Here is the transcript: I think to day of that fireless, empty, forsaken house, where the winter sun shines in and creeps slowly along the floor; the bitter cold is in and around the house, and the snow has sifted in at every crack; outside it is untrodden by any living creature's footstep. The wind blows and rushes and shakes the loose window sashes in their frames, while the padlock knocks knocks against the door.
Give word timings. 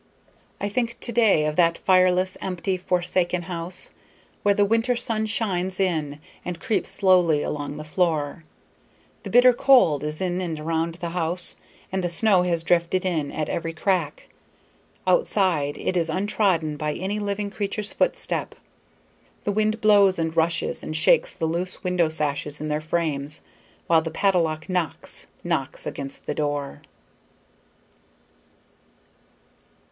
I 0.59 0.67
think 0.67 0.99
to 1.01 1.11
day 1.11 1.45
of 1.45 1.55
that 1.57 1.77
fireless, 1.77 2.35
empty, 2.41 2.75
forsaken 2.75 3.43
house, 3.43 3.91
where 4.41 4.55
the 4.55 4.65
winter 4.65 4.95
sun 4.95 5.27
shines 5.27 5.79
in 5.79 6.19
and 6.43 6.59
creeps 6.59 6.89
slowly 6.89 7.43
along 7.43 7.77
the 7.77 7.83
floor; 7.83 8.43
the 9.21 9.29
bitter 9.29 9.53
cold 9.53 10.03
is 10.03 10.19
in 10.19 10.41
and 10.41 10.59
around 10.59 10.95
the 10.95 11.11
house, 11.11 11.55
and 11.91 12.03
the 12.03 12.09
snow 12.09 12.41
has 12.41 12.65
sifted 12.67 13.05
in 13.05 13.31
at 13.31 13.47
every 13.47 13.73
crack; 13.73 14.29
outside 15.05 15.77
it 15.77 15.95
is 15.95 16.09
untrodden 16.09 16.77
by 16.77 16.93
any 16.95 17.19
living 17.19 17.51
creature's 17.51 17.93
footstep. 17.93 18.55
The 19.43 19.51
wind 19.51 19.81
blows 19.81 20.17
and 20.17 20.35
rushes 20.35 20.81
and 20.81 20.95
shakes 20.95 21.35
the 21.35 21.45
loose 21.45 21.83
window 21.83 22.09
sashes 22.09 22.59
in 22.59 22.69
their 22.69 22.81
frames, 22.81 23.43
while 23.85 24.01
the 24.01 24.09
padlock 24.09 24.67
knocks 24.67 25.27
knocks 25.43 25.85
against 25.85 26.25
the 26.25 26.33
door. 26.33 26.81